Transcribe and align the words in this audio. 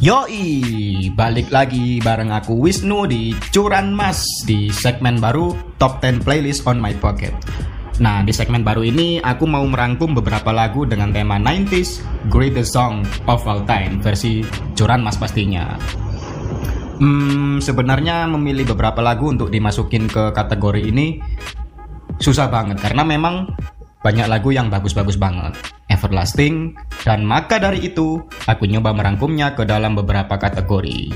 Yoi, 0.00 1.12
balik 1.12 1.52
lagi 1.52 2.00
bareng 2.00 2.32
aku 2.32 2.56
Wisnu 2.56 3.04
di 3.04 3.36
Curan 3.52 3.92
Mas 3.92 4.24
di 4.48 4.72
segmen 4.72 5.20
baru 5.20 5.52
Top 5.76 6.00
10 6.00 6.24
Playlist 6.24 6.64
on 6.64 6.80
My 6.80 6.96
Pocket. 6.96 7.36
Nah, 8.00 8.24
di 8.24 8.32
segmen 8.32 8.64
baru 8.64 8.80
ini 8.80 9.20
aku 9.20 9.44
mau 9.44 9.60
merangkum 9.60 10.16
beberapa 10.16 10.56
lagu 10.56 10.88
dengan 10.88 11.12
tema 11.12 11.36
90s 11.36 12.00
Greatest 12.32 12.72
Song 12.72 13.04
of 13.28 13.44
All 13.44 13.60
Time 13.68 14.00
versi 14.00 14.40
Curan 14.72 15.04
Mas 15.04 15.20
pastinya. 15.20 15.76
Hmm, 16.96 17.60
sebenarnya 17.60 18.24
memilih 18.24 18.72
beberapa 18.72 19.04
lagu 19.04 19.28
untuk 19.28 19.52
dimasukin 19.52 20.08
ke 20.08 20.32
kategori 20.32 20.80
ini 20.80 21.20
susah 22.16 22.48
banget 22.48 22.80
karena 22.80 23.04
memang 23.04 23.52
banyak 24.00 24.32
lagu 24.32 24.48
yang 24.48 24.72
bagus-bagus 24.72 25.20
banget, 25.20 25.60
everlasting, 25.92 26.72
dan 27.04 27.24
maka 27.24 27.56
dari 27.56 27.88
itu 27.88 28.20
aku 28.44 28.68
nyoba 28.68 28.92
merangkumnya 28.92 29.56
ke 29.56 29.64
dalam 29.64 29.96
beberapa 29.96 30.36
kategori. 30.36 31.12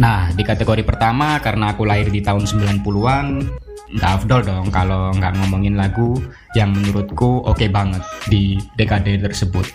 Nah, 0.00 0.32
di 0.32 0.40
kategori 0.40 0.82
pertama 0.88 1.36
karena 1.44 1.76
aku 1.76 1.84
lahir 1.84 2.08
di 2.08 2.24
tahun 2.24 2.48
90-an, 2.48 3.26
nggak 3.92 4.10
afdol 4.24 4.40
dong 4.40 4.66
kalau 4.72 5.12
nggak 5.12 5.36
ngomongin 5.36 5.76
lagu 5.76 6.16
yang 6.56 6.72
menurutku 6.72 7.44
oke 7.44 7.60
okay 7.60 7.68
banget 7.68 8.00
di 8.26 8.56
dekade 8.80 9.20
tersebut. 9.20 9.68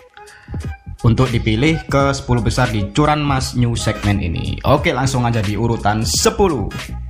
Untuk 1.05 1.29
dipilih 1.29 1.85
ke 1.85 2.09
10 2.09 2.25
besar 2.41 2.73
di 2.73 2.89
Curan 2.89 3.21
Mas 3.21 3.53
New 3.53 3.77
Segment 3.77 4.17
ini. 4.17 4.57
Oke, 4.65 4.89
langsung 4.89 5.29
aja 5.29 5.45
di 5.45 5.53
urutan 5.53 6.01
10. 6.01 7.06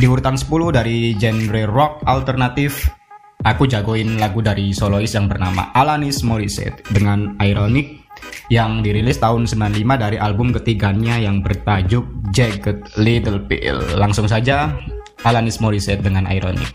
Di 0.00 0.08
urutan 0.08 0.32
10 0.32 0.72
dari 0.72 1.12
genre 1.20 1.68
rock 1.68 2.08
alternatif, 2.08 2.88
aku 3.44 3.68
jagoin 3.68 4.16
lagu 4.16 4.40
dari 4.40 4.72
solois 4.72 5.12
yang 5.12 5.28
bernama 5.28 5.76
Alanis 5.76 6.24
Morissette 6.24 6.80
dengan 6.88 7.36
Ironic 7.36 8.08
yang 8.48 8.80
dirilis 8.80 9.20
tahun 9.20 9.44
95 9.44 9.76
dari 10.00 10.16
album 10.16 10.56
ketiganya 10.56 11.20
yang 11.20 11.44
bertajuk 11.44 12.08
Jagged 12.32 12.96
Little 12.96 13.44
Pill. 13.44 13.76
Langsung 14.00 14.24
saja 14.24 14.72
Alanis 15.20 15.60
Morissette 15.60 16.00
dengan 16.00 16.24
Ironic. 16.32 16.72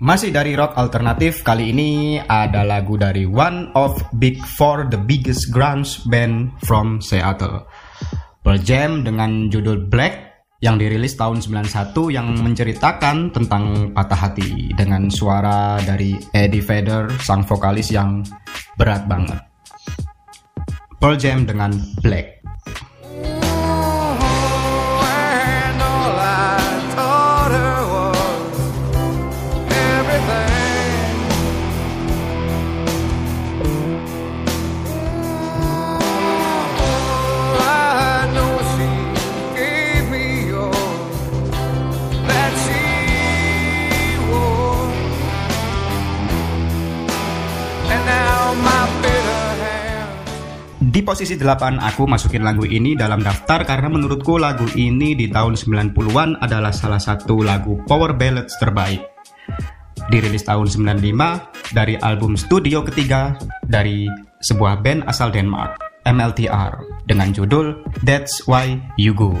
Masih 0.00 0.32
dari 0.32 0.56
rock 0.56 0.80
alternatif, 0.80 1.44
kali 1.44 1.76
ini 1.76 2.16
ada 2.24 2.64
lagu 2.64 2.96
dari 2.96 3.28
one 3.28 3.68
of 3.76 4.00
Big 4.16 4.40
Four, 4.56 4.88
the 4.88 4.96
biggest 4.96 5.52
grunge 5.52 6.00
band 6.08 6.56
from 6.64 7.04
Seattle. 7.04 7.68
Pearl 8.40 8.56
Jam 8.64 9.04
dengan 9.04 9.52
judul 9.52 9.92
Black 9.92 10.48
yang 10.64 10.80
dirilis 10.80 11.20
tahun 11.20 11.44
91 11.44 11.92
yang 12.16 12.32
menceritakan 12.32 13.28
tentang 13.28 13.92
patah 13.92 14.16
hati 14.16 14.72
dengan 14.72 15.12
suara 15.12 15.76
dari 15.84 16.16
Eddie 16.32 16.64
Vedder, 16.64 17.12
sang 17.20 17.44
vokalis 17.44 17.92
yang 17.92 18.24
berat 18.80 19.04
banget. 19.04 19.36
Pearl 20.96 21.20
Jam 21.20 21.44
dengan 21.44 21.76
Black. 22.00 22.39
Di 51.00 51.08
posisi 51.08 51.32
8 51.32 51.80
aku 51.80 52.04
masukin 52.04 52.44
lagu 52.44 52.68
ini 52.68 52.92
dalam 52.92 53.24
daftar 53.24 53.64
karena 53.64 53.88
menurutku 53.88 54.36
lagu 54.36 54.68
ini 54.76 55.16
di 55.16 55.32
tahun 55.32 55.56
90-an 55.56 56.44
adalah 56.44 56.76
salah 56.76 57.00
satu 57.00 57.40
lagu 57.40 57.80
power 57.88 58.12
ballads 58.12 58.52
terbaik. 58.60 59.00
Dirilis 60.12 60.44
tahun 60.44 60.68
95 60.68 61.72
dari 61.72 61.96
album 62.04 62.36
studio 62.36 62.84
ketiga 62.84 63.32
dari 63.64 64.12
sebuah 64.44 64.84
band 64.84 65.08
asal 65.08 65.32
Denmark, 65.32 65.80
MLTR, 66.04 66.84
dengan 67.08 67.32
judul 67.32 67.80
That's 68.04 68.44
Why 68.44 68.76
You 69.00 69.16
Go. 69.16 69.32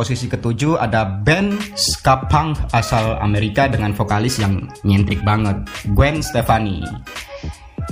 Posisi 0.00 0.32
ketujuh 0.32 0.80
ada 0.80 1.04
band 1.04 1.76
ska 1.76 2.24
punk 2.24 2.56
asal 2.72 3.20
Amerika 3.20 3.68
dengan 3.68 3.92
vokalis 3.92 4.40
yang 4.40 4.64
nyentrik 4.80 5.20
banget, 5.20 5.60
Gwen 5.92 6.24
Stefani. 6.24 6.80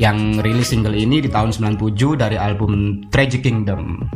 Yang 0.01 0.41
rilis 0.41 0.73
single 0.73 0.97
ini 0.97 1.21
di 1.21 1.29
tahun 1.29 1.53
97 1.53 2.17
dari 2.17 2.41
album 2.41 3.05
Tragic 3.13 3.45
Kingdom. 3.45 4.09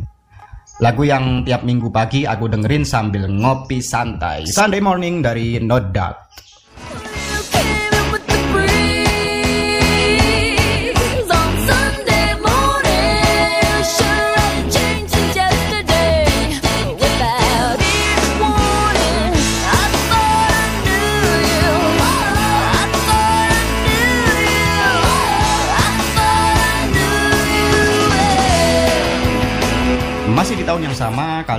Lagu 0.81 1.05
yang 1.05 1.45
tiap 1.45 1.61
minggu 1.61 1.93
pagi 1.93 2.25
aku 2.25 2.49
dengerin 2.49 2.81
sambil 2.81 3.29
ngopi 3.29 3.77
santai. 3.77 4.49
Sunday 4.49 4.81
morning 4.81 5.21
dari 5.21 5.61
No 5.61 5.77
Doubt. 5.77 6.17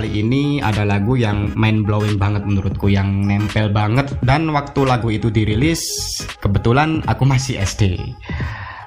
Kali 0.05 0.21
ini 0.21 0.61
ada 0.61 0.85
lagu 0.85 1.17
yang 1.17 1.49
mind 1.57 1.89
blowing 1.89 2.21
banget 2.21 2.45
menurutku, 2.45 2.93
yang 2.93 3.25
nempel 3.25 3.73
banget. 3.73 4.13
Dan 4.21 4.53
waktu 4.53 4.85
lagu 4.85 5.09
itu 5.09 5.33
dirilis, 5.33 5.81
kebetulan 6.37 7.01
aku 7.09 7.25
masih 7.25 7.57
SD. 7.57 7.97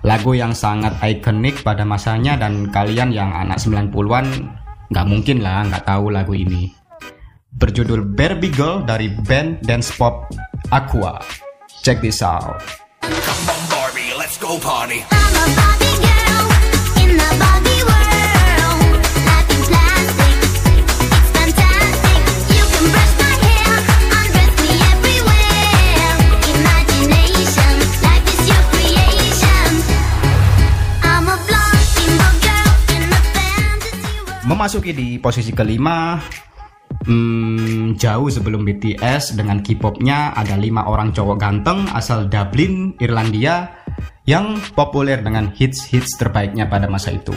Lagu 0.07 0.39
yang 0.39 0.55
sangat 0.55 0.95
ikonik 1.03 1.67
pada 1.67 1.83
masanya 1.83 2.39
dan 2.39 2.71
kalian 2.71 3.11
yang 3.11 3.35
anak 3.35 3.59
90-an 3.59 4.47
nggak 4.95 5.07
mungkin 5.11 5.43
lah 5.43 5.67
nggak 5.67 5.91
tahu 5.91 6.15
lagu 6.15 6.39
ini. 6.39 6.71
Berjudul 7.51 8.15
Barbie 8.15 8.55
Girl 8.55 8.87
dari 8.87 9.11
band 9.11 9.67
dance 9.67 9.91
pop 9.91 10.31
Aqua. 10.71 11.19
Check 11.83 11.99
this 11.99 12.23
out. 12.23 12.63
Come 13.03 13.51
on 13.51 13.63
Barbie, 13.67 14.15
let's 14.15 14.39
go 14.39 14.55
party. 14.63 15.03
Memasuki 34.49 34.97
di 34.97 35.21
posisi 35.21 35.53
kelima, 35.53 36.17
hmm, 37.05 38.01
jauh 38.01 38.33
sebelum 38.33 38.65
BTS 38.65 39.37
dengan 39.37 39.61
K-popnya 39.61 40.33
ada 40.33 40.57
lima 40.57 40.89
orang 40.89 41.13
cowok 41.13 41.37
ganteng 41.37 41.85
asal 41.93 42.33
Dublin, 42.33 42.97
Irlandia 42.97 43.69
yang 44.25 44.57
populer 44.73 45.21
dengan 45.21 45.53
hits-hits 45.53 46.17
terbaiknya 46.17 46.65
pada 46.65 46.89
masa 46.89 47.13
itu. 47.13 47.37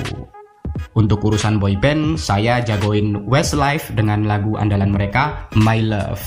Untuk 0.96 1.20
urusan 1.20 1.60
boyband, 1.60 2.16
saya 2.16 2.64
jagoin 2.64 3.28
Westlife 3.28 3.92
dengan 3.92 4.24
lagu 4.24 4.56
andalan 4.56 4.96
mereka, 4.96 5.52
My 5.60 5.84
Love. 5.84 6.24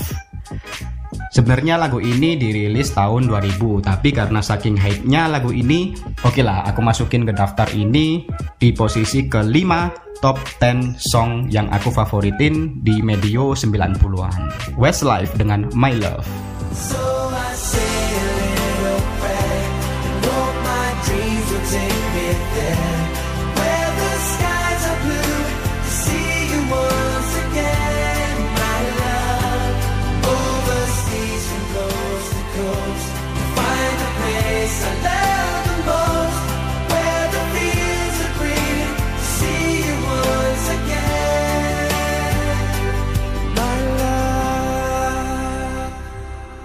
Sebenarnya 1.35 1.75
lagu 1.75 1.99
ini 1.99 2.39
dirilis 2.39 2.95
tahun 2.95 3.27
2000, 3.27 3.83
tapi 3.83 4.15
karena 4.15 4.39
saking 4.39 4.79
hype-nya 4.79 5.27
lagu 5.27 5.51
ini, 5.51 5.91
oke 6.23 6.31
okay 6.31 6.39
lah, 6.39 6.63
aku 6.63 6.79
masukin 6.79 7.27
ke 7.27 7.35
daftar 7.35 7.67
ini 7.75 8.23
di 8.55 8.71
posisi 8.71 9.27
kelima 9.27 9.91
top 10.23 10.39
10 10.63 10.95
song 10.95 11.51
yang 11.51 11.67
aku 11.75 11.91
favoritin 11.91 12.79
di 12.79 13.03
medio 13.03 13.51
90-an. 13.51 14.79
Westlife 14.79 15.35
dengan 15.35 15.67
My 15.75 15.91
Love. 15.99 16.23
So 16.71 17.15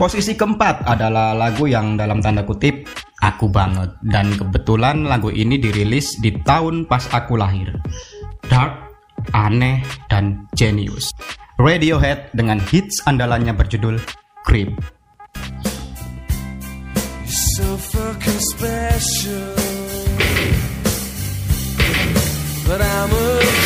Posisi 0.00 0.32
keempat 0.32 0.88
adalah 0.88 1.36
lagu 1.36 1.68
yang 1.68 1.92
dalam 1.92 2.24
tanda 2.24 2.40
kutip 2.40 2.88
aku 3.20 3.52
banget 3.52 3.92
dan 4.00 4.32
kebetulan 4.32 5.04
lagu 5.04 5.28
ini 5.28 5.60
dirilis 5.60 6.16
di 6.24 6.40
tahun 6.40 6.88
pas 6.88 7.04
aku 7.12 7.36
lahir. 7.36 7.68
Dark, 8.48 8.80
aneh, 9.36 9.84
dan 10.08 10.48
genius. 10.56 11.12
Radiohead 11.60 12.32
dengan 12.32 12.64
hits 12.72 13.04
andalannya 13.04 13.52
berjudul 13.52 14.00
Creep. 14.48 14.72
So 17.28 17.76
special, 18.56 19.52
but 22.64 22.80
I'm 22.80 23.12
a 23.12 23.59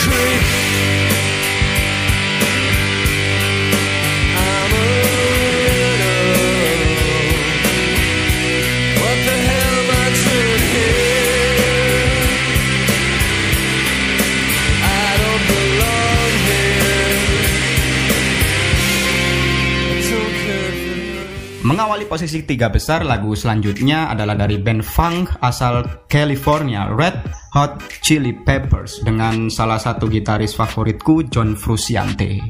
Mengawali 21.85 22.09
posisi 22.09 22.41
tiga 22.49 22.73
besar, 22.73 23.05
lagu 23.05 23.37
selanjutnya 23.37 24.09
adalah 24.09 24.33
dari 24.33 24.57
band 24.57 24.81
funk 24.81 25.37
asal 25.45 25.85
California, 26.09 26.89
Red 26.89 27.29
Hot 27.53 27.77
Chili 28.01 28.33
Peppers, 28.33 29.05
dengan 29.05 29.53
salah 29.53 29.77
satu 29.77 30.09
gitaris 30.09 30.57
favoritku, 30.57 31.29
John 31.29 31.53
Frusciante. 31.53 32.41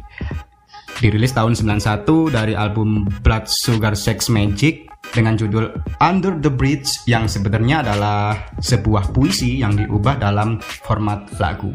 Dirilis 1.02 1.34
tahun 1.34 1.58
91 1.58 2.30
dari 2.30 2.54
album 2.54 3.10
Blood 3.26 3.50
Sugar 3.50 3.98
Sex 3.98 4.30
Magic 4.30 4.86
dengan 5.10 5.34
judul 5.34 5.66
Under 5.98 6.38
the 6.38 6.54
Bridge 6.54 7.02
yang 7.10 7.26
sebenarnya 7.26 7.82
adalah 7.82 8.38
sebuah 8.62 9.10
puisi 9.10 9.58
yang 9.58 9.74
diubah 9.74 10.22
dalam 10.22 10.62
format 10.62 11.26
lagu. 11.42 11.74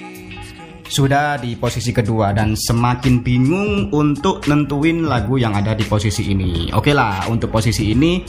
sudah 0.91 1.39
di 1.39 1.55
posisi 1.55 1.95
kedua 1.95 2.35
dan 2.35 2.51
semakin 2.51 3.23
bingung 3.23 3.87
untuk 3.95 4.43
nentuin 4.51 5.07
lagu 5.07 5.39
yang 5.39 5.55
ada 5.55 5.71
di 5.71 5.87
posisi 5.87 6.35
ini. 6.35 6.67
Oke 6.75 6.91
lah, 6.91 7.31
untuk 7.31 7.47
posisi 7.47 7.95
ini 7.95 8.19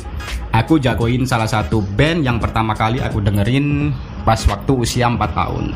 aku 0.55 0.79
jagoin 0.79 1.27
salah 1.27 1.51
satu 1.51 1.83
band 1.83 2.23
yang 2.23 2.39
pertama 2.39 2.79
kali 2.79 3.03
aku 3.03 3.19
dengerin 3.19 3.91
pas 4.23 4.39
waktu 4.47 4.73
usia 4.79 5.11
4 5.11 5.19
tahun. 5.35 5.75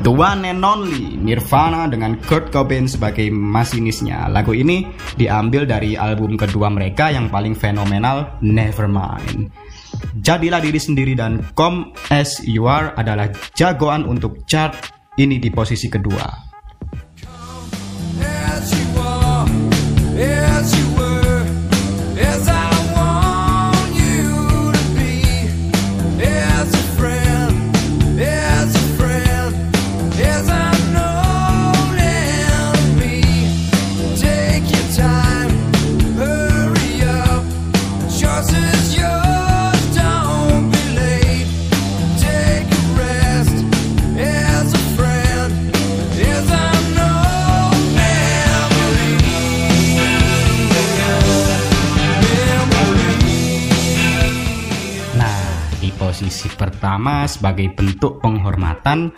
The 0.00 0.08
One 0.08 0.48
and 0.48 0.64
Only 0.64 1.18
Nirvana 1.18 1.84
dengan 1.90 2.16
Kurt 2.24 2.48
Cobain 2.48 2.88
sebagai 2.88 3.28
masinisnya. 3.28 4.32
Lagu 4.32 4.56
ini 4.56 4.86
diambil 5.18 5.68
dari 5.68 5.92
album 5.98 6.40
kedua 6.40 6.72
mereka 6.72 7.12
yang 7.12 7.28
paling 7.28 7.52
fenomenal, 7.52 8.40
Nevermind. 8.40 9.52
Jadilah 10.22 10.62
diri 10.62 10.80
sendiri 10.80 11.12
dan 11.18 11.42
Come 11.52 11.92
As 12.08 12.40
You 12.46 12.64
Are 12.70 12.96
adalah 12.96 13.28
jagoan 13.52 14.08
untuk 14.08 14.46
chart 14.48 14.99
ini 15.16 15.38
di 15.38 15.50
posisi 15.50 15.88
kedua. 15.88 16.49
Pertama 56.58 57.24
sebagai 57.24 57.72
bentuk 57.72 58.20
penghormatan, 58.20 59.08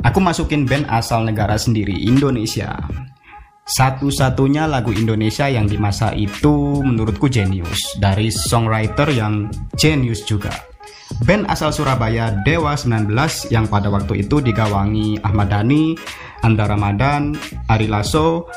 aku 0.00 0.18
masukin 0.24 0.64
band 0.64 0.88
asal 0.88 1.28
negara 1.28 1.60
sendiri, 1.60 1.92
Indonesia. 2.08 2.80
Satu-satunya 3.62 4.66
lagu 4.66 4.90
Indonesia 4.90 5.46
yang 5.46 5.68
di 5.68 5.76
masa 5.76 6.16
itu 6.16 6.80
menurutku 6.80 7.28
jenius 7.28 8.00
dari 8.00 8.32
songwriter 8.32 9.12
yang 9.12 9.52
jenius 9.76 10.24
juga. 10.24 10.50
Band 11.22 11.46
asal 11.52 11.70
Surabaya 11.70 12.32
Dewa 12.42 12.72
19 12.72 13.12
yang 13.52 13.68
pada 13.68 13.92
waktu 13.92 14.24
itu 14.24 14.40
digawangi 14.40 15.20
Ahmad 15.20 15.52
Dhani, 15.52 15.94
Anda 16.40 16.64
Ramadan, 16.64 17.36
Ari 17.68 17.86
Lasso, 17.86 18.48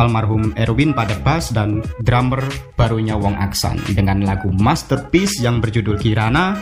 almarhum 0.00 0.56
Erwin 0.56 0.96
pada 0.96 1.14
bass 1.20 1.52
dan 1.52 1.84
drummer 2.00 2.40
barunya 2.74 3.14
Wong 3.14 3.36
Aksan 3.36 3.76
dengan 3.92 4.24
lagu 4.24 4.48
Masterpiece 4.56 5.44
yang 5.44 5.60
berjudul 5.60 6.00
Kirana 6.00 6.56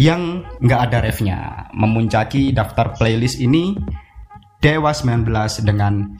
yang 0.00 0.44
nggak 0.62 0.80
ada 0.88 0.98
refnya. 1.04 1.40
Memuncaki 1.76 2.52
daftar 2.54 2.96
playlist 2.96 3.40
ini 3.40 3.76
Dewa 4.62 4.94
19 4.94 5.26
dengan 5.66 6.16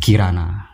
Kirana. 0.00 0.72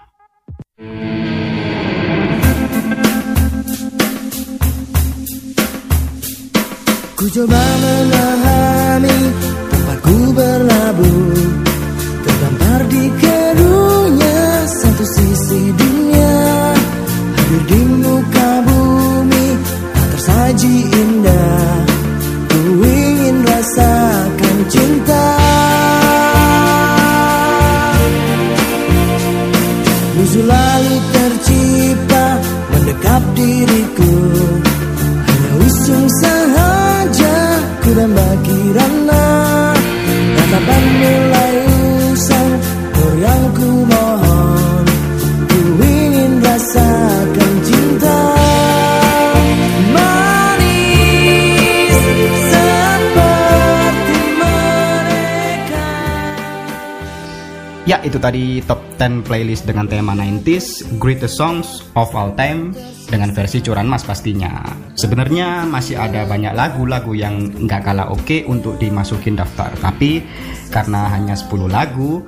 Ku 7.19 7.27
coba 7.35 7.59
memahami 7.83 9.19
tempatku 9.75 10.17
berlabuh 10.39 11.35
Terdampar 12.23 12.81
di 12.87 13.05
kerunya 13.19 14.39
satu 14.71 15.03
sisi 15.03 15.75
dunia 15.75 16.39
Hadir 17.35 17.63
di 17.67 17.81
muka 17.99 18.51
bumi 18.63 19.47
tak 19.99 20.07
tersaji 20.15 20.75
indah 20.95 21.08
itu 58.09 58.17
tadi 58.17 58.65
top 58.65 58.81
10 58.97 59.29
playlist 59.29 59.69
dengan 59.69 59.85
tema 59.85 60.17
90s, 60.17 60.97
Greatest 60.97 61.37
Songs 61.37 61.85
of 61.93 62.09
All 62.17 62.33
Time 62.33 62.73
dengan 63.13 63.31
versi 63.37 63.61
curan 63.61 63.85
mas 63.85 64.03
pastinya. 64.03 64.65
Sebenarnya 64.97 65.69
masih 65.69 66.01
ada 66.01 66.25
banyak 66.25 66.57
lagu-lagu 66.57 67.13
yang 67.13 67.53
nggak 67.69 67.85
kalah 67.85 68.09
oke 68.09 68.25
okay 68.25 68.41
untuk 68.49 68.81
dimasukin 68.81 69.37
daftar, 69.37 69.69
tapi 69.79 70.25
karena 70.73 71.13
hanya 71.13 71.37
10 71.37 71.69
lagu, 71.69 72.25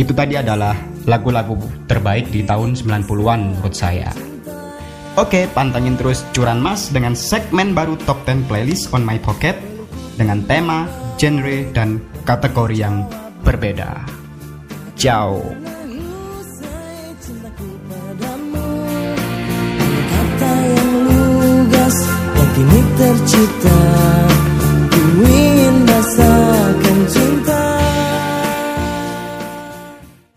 itu 0.00 0.16
tadi 0.16 0.40
adalah 0.40 0.72
lagu-lagu 1.04 1.60
terbaik 1.84 2.32
di 2.32 2.40
tahun 2.48 2.72
90-an 2.72 3.40
menurut 3.52 3.76
saya. 3.76 4.08
Oke, 5.20 5.44
pantangin 5.52 6.00
terus 6.00 6.24
Curan 6.32 6.64
Mas 6.64 6.88
dengan 6.88 7.12
segmen 7.12 7.76
baru 7.76 8.00
Top 8.08 8.24
10 8.24 8.48
Playlist 8.48 8.88
on 8.96 9.04
My 9.04 9.20
Pocket 9.20 9.60
dengan 10.16 10.40
tema, 10.48 10.88
genre, 11.20 11.68
dan 11.76 12.00
kategori 12.24 12.76
yang 12.80 13.04
berbeda 13.44 14.21
hijau. 15.02 15.42
Kata 20.12 20.52
yang 20.62 20.92
lugas 21.10 21.96
yang 22.38 22.50
kini 22.54 22.80
tercipta, 22.94 23.78